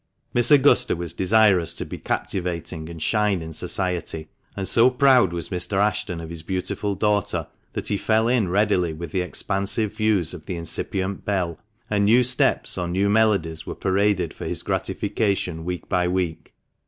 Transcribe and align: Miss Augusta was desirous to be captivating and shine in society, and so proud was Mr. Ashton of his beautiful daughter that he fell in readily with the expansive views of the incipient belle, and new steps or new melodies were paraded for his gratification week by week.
Miss 0.33 0.49
Augusta 0.49 0.95
was 0.95 1.13
desirous 1.13 1.75
to 1.75 1.85
be 1.85 1.99
captivating 1.99 2.89
and 2.89 2.99
shine 2.99 3.43
in 3.43 3.53
society, 3.53 4.29
and 4.57 4.67
so 4.67 4.89
proud 4.89 5.31
was 5.31 5.49
Mr. 5.49 5.73
Ashton 5.73 6.19
of 6.19 6.31
his 6.31 6.41
beautiful 6.41 6.95
daughter 6.95 7.45
that 7.73 7.89
he 7.89 7.97
fell 7.97 8.27
in 8.27 8.47
readily 8.49 8.93
with 8.93 9.11
the 9.11 9.21
expansive 9.21 9.93
views 9.95 10.33
of 10.33 10.47
the 10.47 10.55
incipient 10.55 11.23
belle, 11.23 11.59
and 11.87 12.05
new 12.05 12.23
steps 12.23 12.79
or 12.79 12.87
new 12.87 13.09
melodies 13.11 13.67
were 13.67 13.75
paraded 13.75 14.33
for 14.33 14.45
his 14.45 14.63
gratification 14.63 15.65
week 15.65 15.87
by 15.87 16.07
week. 16.07 16.51